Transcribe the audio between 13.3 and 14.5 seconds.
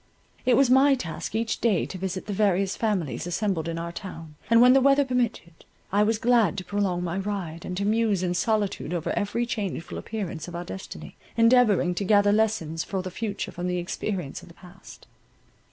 from the experience of